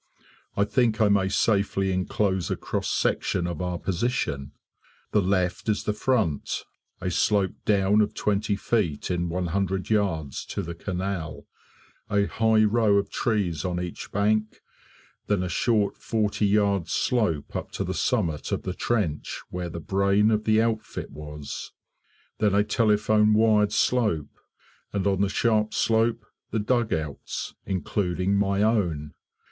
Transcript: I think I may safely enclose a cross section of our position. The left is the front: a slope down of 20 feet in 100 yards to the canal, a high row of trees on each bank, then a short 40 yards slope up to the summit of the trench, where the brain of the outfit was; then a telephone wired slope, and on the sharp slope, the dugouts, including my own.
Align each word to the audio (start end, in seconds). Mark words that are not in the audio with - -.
I 0.57 0.63
think 0.63 0.99
I 0.99 1.09
may 1.09 1.29
safely 1.29 1.91
enclose 1.91 2.49
a 2.49 2.55
cross 2.55 2.89
section 2.89 3.45
of 3.45 3.61
our 3.61 3.77
position. 3.77 4.51
The 5.11 5.21
left 5.21 5.69
is 5.69 5.83
the 5.83 5.93
front: 5.93 6.63
a 6.99 7.11
slope 7.11 7.53
down 7.65 8.01
of 8.01 8.15
20 8.15 8.55
feet 8.55 9.11
in 9.11 9.29
100 9.29 9.91
yards 9.91 10.43
to 10.45 10.63
the 10.63 10.73
canal, 10.73 11.45
a 12.09 12.25
high 12.25 12.63
row 12.63 12.95
of 12.95 13.11
trees 13.11 13.63
on 13.63 13.79
each 13.79 14.11
bank, 14.11 14.61
then 15.27 15.43
a 15.43 15.49
short 15.49 15.95
40 15.97 16.47
yards 16.47 16.91
slope 16.91 17.55
up 17.55 17.71
to 17.73 17.83
the 17.83 17.93
summit 17.93 18.51
of 18.51 18.63
the 18.63 18.73
trench, 18.73 19.39
where 19.51 19.69
the 19.69 19.79
brain 19.79 20.31
of 20.31 20.45
the 20.45 20.63
outfit 20.63 21.11
was; 21.11 21.73
then 22.39 22.55
a 22.55 22.63
telephone 22.63 23.35
wired 23.35 23.71
slope, 23.71 24.39
and 24.91 25.05
on 25.05 25.21
the 25.21 25.29
sharp 25.29 25.75
slope, 25.75 26.25
the 26.49 26.57
dugouts, 26.57 27.53
including 27.67 28.35
my 28.35 28.63
own. 28.63 29.13